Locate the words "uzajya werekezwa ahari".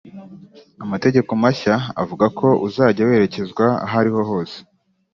2.67-4.09